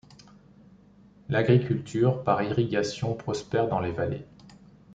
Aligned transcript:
L'agriculture 1.29 2.23
par 2.23 2.41
irrigation 2.41 3.13
prospère 3.13 3.67
dans 3.67 3.79
les 3.79 3.91
vallées. 3.91 4.25